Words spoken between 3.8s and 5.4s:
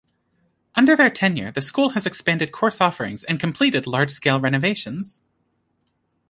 large-scale renovations.